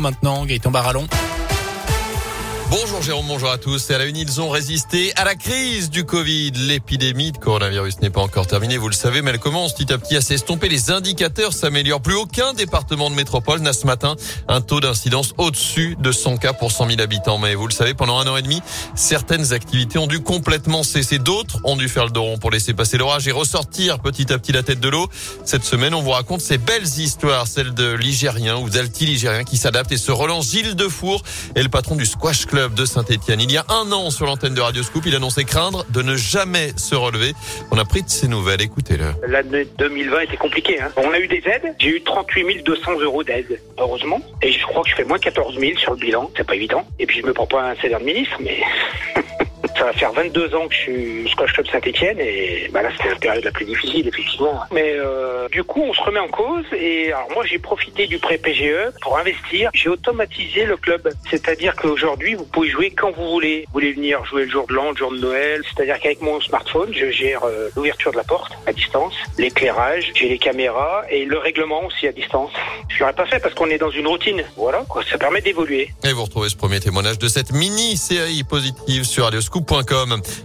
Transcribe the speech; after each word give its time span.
maintenant, 0.00 0.44
Gaëtan 0.46 0.70
Barallon. 0.70 1.06
Bonjour 2.70 3.02
Jérôme, 3.02 3.26
bonjour 3.26 3.50
à 3.50 3.58
tous. 3.58 3.90
Et 3.90 3.94
à 3.94 3.98
la 3.98 4.04
une, 4.04 4.16
ils 4.16 4.40
ont 4.40 4.48
résisté 4.48 5.12
à 5.16 5.24
la 5.24 5.34
crise 5.34 5.90
du 5.90 6.04
Covid. 6.04 6.52
L'épidémie 6.52 7.32
de 7.32 7.36
coronavirus 7.36 8.00
n'est 8.00 8.10
pas 8.10 8.20
encore 8.20 8.46
terminée, 8.46 8.76
vous 8.76 8.86
le 8.86 8.94
savez, 8.94 9.22
mais 9.22 9.32
elle 9.32 9.40
commence 9.40 9.74
petit 9.74 9.92
à 9.92 9.98
petit 9.98 10.14
à 10.14 10.20
s'estomper. 10.20 10.68
Les 10.68 10.92
indicateurs 10.92 11.52
s'améliorent. 11.52 12.00
Plus 12.00 12.14
aucun 12.14 12.52
département 12.52 13.10
de 13.10 13.16
métropole 13.16 13.58
n'a 13.58 13.72
ce 13.72 13.88
matin 13.88 14.14
un 14.46 14.60
taux 14.60 14.78
d'incidence 14.78 15.34
au-dessus 15.36 15.96
de 15.98 16.12
100 16.12 16.36
cas 16.36 16.52
pour 16.52 16.70
100 16.70 16.90
000 16.90 17.00
habitants. 17.00 17.38
Mais 17.38 17.56
vous 17.56 17.66
le 17.66 17.72
savez, 17.72 17.94
pendant 17.94 18.20
un 18.20 18.26
an 18.28 18.36
et 18.36 18.42
demi, 18.42 18.62
certaines 18.94 19.52
activités 19.52 19.98
ont 19.98 20.06
dû 20.06 20.20
complètement 20.20 20.84
cesser. 20.84 21.18
D'autres 21.18 21.58
ont 21.64 21.76
dû 21.76 21.88
faire 21.88 22.04
le 22.04 22.12
dos 22.12 22.22
rond 22.22 22.38
pour 22.38 22.52
laisser 22.52 22.72
passer 22.72 22.98
l'orage 22.98 23.26
et 23.26 23.32
ressortir 23.32 23.98
petit 23.98 24.32
à 24.32 24.38
petit 24.38 24.52
la 24.52 24.62
tête 24.62 24.78
de 24.78 24.88
l'eau. 24.88 25.08
Cette 25.44 25.64
semaine, 25.64 25.92
on 25.92 26.02
vous 26.02 26.10
raconte 26.10 26.40
ces 26.40 26.58
belles 26.58 26.86
histoires, 26.98 27.48
celles 27.48 27.74
de 27.74 27.94
Ligérien 27.94 28.58
ou 28.58 28.70
d'Alti-Ligérien 28.70 29.42
qui 29.42 29.56
s'adaptent 29.56 29.90
et 29.90 29.98
se 29.98 30.12
relancent. 30.12 30.52
Gilles 30.52 30.76
Defour 30.76 31.24
est 31.56 31.64
le 31.64 31.68
patron 31.68 31.96
du 31.96 32.06
Squash 32.06 32.46
Club 32.46 32.59
de 32.68 32.84
Saint-Etienne. 32.84 33.40
Il 33.40 33.50
y 33.50 33.56
a 33.56 33.64
un 33.68 33.90
an, 33.92 34.10
sur 34.10 34.26
l'antenne 34.26 34.54
de 34.54 34.60
Radio 34.60 34.82
Scoop, 34.82 35.04
il 35.06 35.14
annonçait 35.14 35.44
craindre 35.44 35.84
de 35.88 36.02
ne 36.02 36.16
jamais 36.16 36.72
se 36.76 36.94
relever. 36.94 37.32
On 37.70 37.78
a 37.78 37.84
pris 37.84 38.02
de 38.02 38.10
ses 38.10 38.28
nouvelles. 38.28 38.60
Écoutez-le. 38.60 39.06
L'année 39.26 39.66
2020 39.78 40.20
était 40.20 40.36
compliquée. 40.36 40.80
Hein. 40.80 40.90
On 40.96 41.10
a 41.12 41.18
eu 41.18 41.28
des 41.28 41.42
aides. 41.46 41.74
J'ai 41.78 41.96
eu 41.96 42.02
38 42.02 42.62
200 42.62 43.00
euros 43.00 43.24
d'aide, 43.24 43.60
heureusement. 43.78 44.20
Et 44.42 44.52
je 44.52 44.62
crois 44.66 44.82
que 44.82 44.90
je 44.90 44.94
fais 44.94 45.04
moins 45.04 45.18
14 45.18 45.58
000 45.58 45.78
sur 45.78 45.92
le 45.92 45.98
bilan. 45.98 46.30
C'est 46.36 46.46
pas 46.46 46.54
évident. 46.54 46.84
Et 46.98 47.06
puis 47.06 47.20
je 47.20 47.26
me 47.26 47.32
prends 47.32 47.46
pas 47.46 47.70
un 47.70 47.76
salaire 47.76 48.00
de 48.00 48.04
ministre, 48.04 48.36
mais 48.40 48.60
Ça 49.80 49.86
va 49.86 49.92
faire 49.94 50.12
22 50.12 50.54
ans 50.54 50.68
que 50.68 50.74
je 50.74 50.78
suis 50.80 51.30
Squash 51.30 51.54
Club 51.54 51.66
Saint-Etienne 51.68 52.18
et 52.20 52.68
bah 52.70 52.82
là 52.82 52.90
c'était 52.94 53.08
la 53.08 53.14
période 53.14 53.42
la 53.42 53.50
plus 53.50 53.64
difficile 53.64 54.06
effectivement. 54.08 54.60
Mais 54.70 54.92
euh, 54.98 55.48
du 55.48 55.64
coup 55.64 55.80
on 55.80 55.94
se 55.94 56.02
remet 56.02 56.20
en 56.20 56.28
cause 56.28 56.66
et 56.78 57.14
alors 57.14 57.30
moi 57.32 57.46
j'ai 57.46 57.58
profité 57.58 58.06
du 58.06 58.18
prêt 58.18 58.36
PGE 58.36 58.92
pour 59.00 59.16
investir. 59.16 59.70
J'ai 59.72 59.88
automatisé 59.88 60.66
le 60.66 60.76
club, 60.76 61.08
c'est-à-dire 61.30 61.74
qu'aujourd'hui 61.76 62.34
vous 62.34 62.44
pouvez 62.44 62.68
jouer 62.68 62.90
quand 62.90 63.10
vous 63.12 63.26
voulez. 63.30 63.64
Vous 63.68 63.72
voulez 63.72 63.92
venir 63.92 64.22
jouer 64.26 64.44
le 64.44 64.50
jour 64.50 64.66
de 64.66 64.74
l'an, 64.74 64.90
le 64.90 64.96
jour 64.96 65.12
de 65.12 65.18
Noël, 65.18 65.62
c'est-à-dire 65.64 65.98
qu'avec 65.98 66.20
mon 66.20 66.42
smartphone 66.42 66.92
je 66.92 67.10
gère 67.10 67.44
euh, 67.44 67.70
l'ouverture 67.74 68.12
de 68.12 68.18
la 68.18 68.24
porte 68.24 68.52
à 68.66 68.74
distance, 68.74 69.14
l'éclairage, 69.38 70.12
j'ai 70.14 70.28
les 70.28 70.38
caméras 70.38 71.04
et 71.08 71.24
le 71.24 71.38
règlement 71.38 71.86
aussi 71.86 72.06
à 72.06 72.12
distance. 72.12 72.52
Je 72.90 73.00
l'aurais 73.00 73.14
pas 73.14 73.24
fait 73.24 73.38
parce 73.38 73.54
qu'on 73.54 73.70
est 73.70 73.78
dans 73.78 73.90
une 73.90 74.08
routine. 74.08 74.44
Voilà 74.58 74.84
quoi, 74.86 75.02
ça 75.10 75.16
permet 75.16 75.40
d'évoluer. 75.40 75.90
Et 76.04 76.12
vous 76.12 76.24
retrouvez 76.24 76.50
ce 76.50 76.56
premier 76.56 76.80
témoignage 76.80 77.18
de 77.18 77.28
cette 77.28 77.52
mini 77.52 77.96
série 77.96 78.42
positive 78.42 79.04
sur 79.04 79.24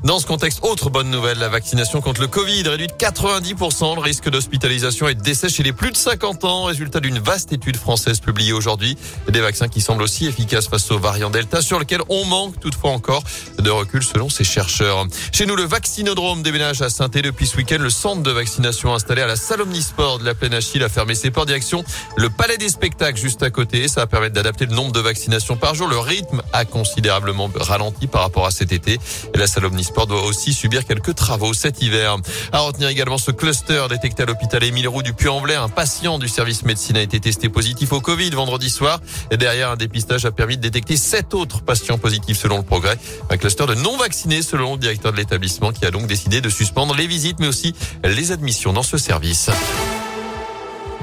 dans 0.03 0.19
ce 0.19 0.27
contexte, 0.27 0.59
autre 0.61 0.91
bonne 0.91 1.09
nouvelle, 1.09 1.39
la 1.39 1.49
vaccination 1.49 1.99
contre 1.99 2.21
le 2.21 2.27
Covid 2.27 2.61
réduit 2.67 2.85
de 2.85 2.93
90% 2.93 3.95
le 3.95 4.01
risque 4.01 4.29
d'hospitalisation 4.29 5.07
et 5.07 5.15
de 5.15 5.21
décès 5.21 5.49
chez 5.49 5.63
les 5.63 5.73
plus 5.73 5.89
de 5.89 5.97
50 5.97 6.43
ans, 6.43 6.65
résultat 6.65 6.99
d'une 6.99 7.17
vaste 7.17 7.51
étude 7.51 7.75
française 7.75 8.19
publiée 8.19 8.53
aujourd'hui. 8.53 8.95
Des 9.27 9.41
vaccins 9.41 9.67
qui 9.67 9.81
semblent 9.81 10.03
aussi 10.03 10.27
efficaces 10.27 10.67
face 10.67 10.91
aux 10.91 10.99
variants 10.99 11.31
Delta, 11.31 11.63
sur 11.63 11.79
lesquels 11.79 12.03
on 12.09 12.23
manque 12.25 12.59
toutefois 12.59 12.91
encore 12.91 13.23
de 13.57 13.69
recul 13.71 14.03
selon 14.03 14.29
ces 14.29 14.43
chercheurs. 14.43 15.07
Chez 15.31 15.47
nous, 15.47 15.55
le 15.55 15.63
vaccinodrome 15.63 16.43
déménage 16.43 16.83
à 16.83 16.91
saint 16.91 17.09
depuis 17.09 17.47
ce 17.47 17.57
week-end. 17.57 17.79
Le 17.79 17.89
centre 17.89 18.21
de 18.21 18.31
vaccination 18.31 18.93
installé 18.93 19.23
à 19.23 19.27
la 19.27 19.37
salle 19.37 19.61
Omnisport 19.61 20.19
de 20.19 20.25
la 20.25 20.35
Plaine 20.35 20.53
Achille 20.53 20.83
a 20.83 20.89
fermé 20.89 21.15
ses 21.15 21.31
portes 21.31 21.47
direction 21.47 21.83
le 22.15 22.29
Palais 22.29 22.57
des 22.57 22.69
Spectacles 22.69 23.19
juste 23.19 23.41
à 23.41 23.49
côté. 23.49 23.87
Ça 23.87 24.01
va 24.01 24.07
permettre 24.07 24.35
d'adapter 24.35 24.67
le 24.67 24.75
nombre 24.75 24.91
de 24.91 24.99
vaccinations 24.99 25.57
par 25.57 25.73
jour. 25.73 25.87
Le 25.87 25.97
rythme 25.97 26.43
a 26.53 26.63
considérablement 26.63 27.49
ralenti 27.55 28.05
par 28.05 28.21
rapport 28.21 28.45
à 28.45 28.51
cet 28.51 28.71
été. 28.71 28.99
Et 29.33 29.37
la 29.37 29.47
salle 29.47 29.65
Omnisport 29.65 30.07
doit 30.07 30.23
aussi 30.23 30.53
subir 30.53 30.85
quelques 30.85 31.15
travaux 31.15 31.53
cet 31.53 31.81
hiver. 31.81 32.17
À 32.51 32.59
retenir 32.59 32.89
également 32.89 33.17
ce 33.17 33.31
cluster 33.31 33.85
détecté 33.89 34.23
à 34.23 34.25
l'hôpital 34.25 34.63
Émile 34.63 34.87
Roux 34.87 35.03
du 35.03 35.13
Puy-en-Velay. 35.13 35.55
Un 35.55 35.69
patient 35.69 36.19
du 36.19 36.27
service 36.27 36.63
médecine 36.63 36.97
a 36.97 37.01
été 37.01 37.19
testé 37.19 37.49
positif 37.49 37.91
au 37.93 38.01
Covid 38.01 38.29
vendredi 38.31 38.69
soir. 38.69 38.99
Et 39.31 39.37
derrière, 39.37 39.71
un 39.71 39.77
dépistage 39.77 40.25
a 40.25 40.31
permis 40.31 40.57
de 40.57 40.61
détecter 40.61 40.97
sept 40.97 41.33
autres 41.33 41.61
patients 41.61 41.97
positifs 41.97 42.39
selon 42.39 42.57
le 42.57 42.63
progrès. 42.63 42.97
Un 43.29 43.37
cluster 43.37 43.65
de 43.65 43.75
non 43.75 43.97
vaccinés 43.97 44.41
selon 44.41 44.73
le 44.73 44.79
directeur 44.79 45.11
de 45.11 45.17
l'établissement 45.17 45.71
qui 45.71 45.85
a 45.85 45.91
donc 45.91 46.07
décidé 46.07 46.41
de 46.41 46.49
suspendre 46.49 46.95
les 46.95 47.07
visites 47.07 47.39
mais 47.39 47.47
aussi 47.47 47.73
les 48.03 48.31
admissions 48.31 48.73
dans 48.73 48.83
ce 48.83 48.97
service. 48.97 49.49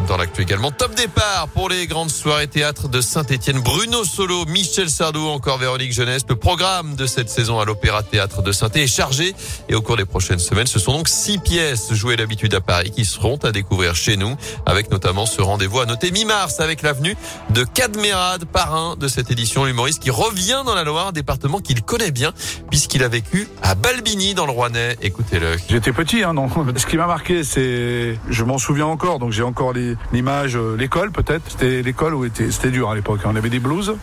Dans 0.08 0.16
l'actu 0.16 0.42
également, 0.42 0.70
top 0.70 0.94
départ 0.94 1.48
pour 1.54 1.68
les 1.68 1.86
grandes 1.86 2.10
soirées 2.10 2.48
théâtre 2.48 2.88
de 2.88 3.00
Saint-Etienne. 3.00 3.60
Bruno 3.60 4.04
Solo, 4.04 4.44
Michel 4.46 4.90
Sardou, 4.90 5.28
encore 5.28 5.58
Véronique 5.58 5.92
Jeunesse. 5.92 6.22
Le 6.28 6.36
programme 6.36 6.96
de 6.96 7.06
cette 7.06 7.30
saison 7.30 7.60
à 7.60 7.64
l'Opéra 7.64 8.02
Théâtre 8.02 8.42
de 8.42 8.52
saint 8.52 8.70
est 8.74 8.86
chargé. 8.86 9.34
Et 9.68 9.74
au 9.74 9.80
cours 9.80 9.96
des 9.96 10.04
prochaines 10.04 10.38
semaines, 10.38 10.66
ce 10.66 10.78
sont 10.78 10.92
donc 10.92 11.08
six 11.08 11.38
pièces 11.38 11.92
jouées 11.92 12.16
d'habitude 12.16 12.52
à 12.54 12.60
Paris 12.60 12.90
qui 12.90 13.04
seront 13.04 13.36
à 13.36 13.52
découvrir 13.52 13.94
chez 13.94 14.16
nous. 14.16 14.36
Avec 14.66 14.90
notamment 14.90 15.24
ce 15.24 15.40
rendez-vous 15.40 15.80
à 15.80 15.86
noter 15.86 16.10
mi-mars 16.10 16.60
avec 16.60 16.82
l'avenue 16.82 17.16
de 17.50 17.64
Cadmerade, 17.64 18.44
parrain 18.44 18.96
de 18.96 19.08
cette 19.08 19.30
édition. 19.30 19.64
L'humoriste 19.64 20.02
qui 20.02 20.10
revient 20.10 20.62
dans 20.66 20.74
la 20.74 20.84
Loire, 20.84 21.12
département 21.12 21.60
qu'il 21.60 21.82
connaît 21.82 22.10
bien 22.10 22.32
puisqu'il 22.70 23.04
a 23.04 23.08
vécu 23.08 23.48
à 23.62 23.74
Balbini 23.74 24.34
dans 24.34 24.46
le 24.46 24.52
Rouennais. 24.52 24.96
Écoutez-le. 25.00 25.56
J'étais 25.68 25.92
petit, 25.92 26.22
hein, 26.22 26.34
non. 26.34 26.48
Ce 26.76 26.86
qui 26.86 26.96
m'a 26.96 27.06
marqué, 27.06 27.44
c'est, 27.44 28.18
je 28.28 28.44
m'en 28.44 28.58
souviens 28.58 28.86
encore, 28.86 29.18
donc 29.18 29.32
j'ai 29.32 29.42
encore 29.42 29.72
les 29.72 29.91
l'image, 30.12 30.56
euh, 30.56 30.76
l'école 30.76 31.10
peut-être. 31.10 31.42
C'était 31.48 31.82
l'école 31.82 32.14
où 32.14 32.24
c'était 32.24 32.70
dur 32.70 32.90
à 32.90 32.94
l'époque. 32.94 33.20
On 33.24 33.36
avait 33.36 33.50
des 33.50 33.58
blouses 33.58 33.94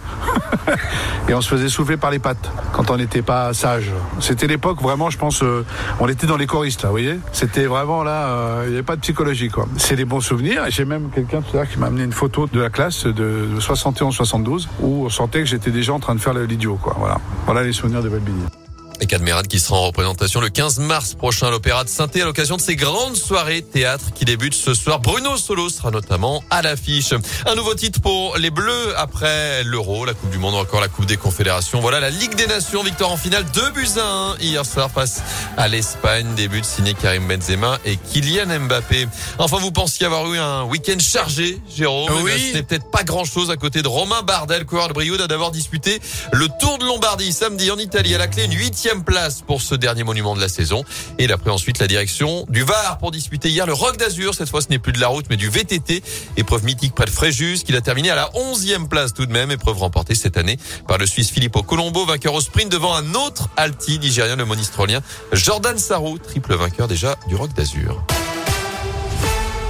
et 1.29 1.33
on 1.33 1.41
se 1.41 1.49
faisait 1.49 1.69
souffler 1.69 1.97
par 1.97 2.11
les 2.11 2.19
pattes 2.19 2.51
quand 2.73 2.91
on 2.91 2.97
n'était 2.97 3.21
pas 3.21 3.53
sage. 3.53 3.91
C'était 4.19 4.47
l'époque 4.47 4.81
vraiment, 4.81 5.09
je 5.09 5.17
pense, 5.17 5.43
euh, 5.43 5.65
on 5.99 6.07
était 6.07 6.27
dans 6.27 6.37
les 6.37 6.47
choristes 6.47 6.85
vous 6.85 6.91
voyez. 6.91 7.19
C'était 7.31 7.65
vraiment 7.65 8.03
là, 8.03 8.27
euh, 8.27 8.63
il 8.65 8.69
n'y 8.69 8.75
avait 8.75 8.83
pas 8.83 8.95
de 8.95 9.01
psychologie 9.01 9.49
quoi. 9.49 9.67
C'est 9.77 9.95
des 9.95 10.05
bons 10.05 10.21
souvenirs. 10.21 10.65
J'ai 10.69 10.85
même 10.85 11.09
quelqu'un 11.13 11.41
tout 11.41 11.57
à 11.57 11.65
qui 11.65 11.77
m'a 11.77 11.87
amené 11.87 12.03
une 12.03 12.13
photo 12.13 12.47
de 12.47 12.59
la 12.59 12.69
classe 12.69 13.05
de 13.05 13.47
71-72 13.59 14.67
où 14.81 15.05
on 15.05 15.09
sentait 15.09 15.39
que 15.39 15.45
j'étais 15.45 15.71
déjà 15.71 15.93
en 15.93 15.99
train 15.99 16.15
de 16.15 16.21
faire 16.21 16.33
l'idiot 16.33 16.77
quoi. 16.81 16.95
Voilà, 16.97 17.17
voilà 17.45 17.63
les 17.63 17.73
souvenirs 17.73 18.03
de 18.03 18.09
Belbini. 18.09 18.43
Cadmerade 19.09 19.47
qui 19.47 19.59
sera 19.59 19.77
en 19.77 19.87
représentation 19.87 20.39
le 20.39 20.49
15 20.49 20.77
mars 20.77 21.15
prochain 21.15 21.47
à 21.47 21.49
l'Opéra 21.49 21.83
de 21.83 21.89
saint 21.89 22.07
à 22.13 22.25
l'occasion 22.25 22.57
de 22.57 22.61
ces 22.61 22.75
grandes 22.75 23.15
soirées 23.15 23.63
théâtre 23.63 24.05
qui 24.13 24.23
débutent 24.23 24.53
ce 24.53 24.75
soir. 24.75 24.99
Bruno 24.99 25.35
Solo 25.35 25.69
sera 25.69 25.89
notamment 25.89 26.43
à 26.51 26.61
l'affiche. 26.61 27.13
Un 27.47 27.55
nouveau 27.55 27.73
titre 27.73 28.01
pour 28.01 28.37
les 28.37 28.51
Bleus 28.51 28.93
après 28.97 29.63
l'Euro, 29.63 30.05
la 30.05 30.13
Coupe 30.13 30.29
du 30.29 30.37
Monde 30.37 30.53
ou 30.53 30.57
encore 30.57 30.79
la 30.79 30.89
Coupe 30.89 31.07
des 31.07 31.17
Confédérations. 31.17 31.79
Voilà 31.79 31.99
la 31.99 32.11
Ligue 32.11 32.35
des 32.35 32.45
Nations, 32.45 32.83
victoire 32.83 33.11
en 33.11 33.17
finale 33.17 33.45
2 33.51 33.71
buts 33.71 33.87
à 33.97 34.33
1 34.33 34.37
hier 34.41 34.63
soir 34.63 34.91
face 34.91 35.23
à 35.57 35.67
l'Espagne. 35.67 36.35
Début 36.35 36.61
de 36.61 36.65
signé 36.65 36.93
Karim 36.93 37.27
Benzema 37.27 37.79
et 37.85 37.97
Kylian 37.97 38.59
Mbappé. 38.59 39.07
Enfin, 39.39 39.57
vous 39.57 39.71
pensiez 39.71 40.05
avoir 40.05 40.31
eu 40.31 40.37
un 40.37 40.65
week-end 40.65 40.99
chargé, 40.99 41.59
Jérôme. 41.75 42.11
Oui. 42.21 42.49
Ce 42.51 42.57
n'est 42.57 42.63
peut-être 42.63 42.91
pas 42.91 43.03
grand-chose 43.03 43.49
à 43.49 43.57
côté 43.57 43.81
de 43.81 43.87
Romain 43.87 44.21
Bardel, 44.21 44.65
coureur 44.65 44.89
de 44.89 44.93
Brio, 44.93 45.17
d'avoir 45.17 45.49
disputé 45.49 45.99
le 46.31 46.47
Tour 46.59 46.77
de 46.77 46.85
Lombardie 46.85 47.33
samedi 47.33 47.71
en 47.71 47.77
Italie 47.77 48.13
à 48.13 48.19
la 48.19 48.27
clé, 48.27 48.45
une 48.45 48.53
huitième 48.53 48.98
place 49.03 49.41
pour 49.41 49.61
ce 49.61 49.75
dernier 49.75 50.03
monument 50.03 50.35
de 50.35 50.41
la 50.41 50.49
saison. 50.49 50.83
Et 51.17 51.25
il 51.25 51.31
a 51.31 51.37
pris 51.37 51.49
ensuite 51.49 51.79
la 51.79 51.87
direction 51.87 52.45
du 52.49 52.63
Var 52.63 52.97
pour 52.99 53.11
disputer 53.11 53.49
hier 53.49 53.65
le 53.65 53.73
Rock 53.73 53.97
d'Azur. 53.97 54.33
Cette 54.33 54.49
fois, 54.49 54.61
ce 54.61 54.69
n'est 54.69 54.79
plus 54.79 54.93
de 54.93 54.99
la 54.99 55.07
route, 55.07 55.25
mais 55.29 55.37
du 55.37 55.49
VTT. 55.49 56.03
Épreuve 56.37 56.63
mythique 56.63 56.95
près 56.95 57.05
de 57.05 57.09
Fréjus, 57.09 57.63
qu'il 57.63 57.75
a 57.75 57.81
terminé 57.81 58.09
à 58.09 58.15
la 58.15 58.29
11e 58.35 58.87
place 58.87 59.13
tout 59.13 59.25
de 59.25 59.31
même. 59.31 59.51
Épreuve 59.51 59.77
remportée 59.77 60.15
cette 60.15 60.37
année 60.37 60.57
par 60.87 60.97
le 60.97 61.05
Suisse 61.05 61.29
Filippo 61.29 61.63
Colombo, 61.63 62.05
vainqueur 62.05 62.33
au 62.33 62.41
sprint 62.41 62.71
devant 62.71 62.95
un 62.95 63.13
autre 63.15 63.49
alti 63.57 63.99
nigérien, 63.99 64.35
le 64.35 64.45
monistrolien 64.45 65.01
Jordan 65.33 65.77
Sarou, 65.77 66.17
triple 66.17 66.55
vainqueur 66.55 66.87
déjà 66.87 67.17
du 67.27 67.35
Rock 67.35 67.53
d'Azur. 67.53 68.03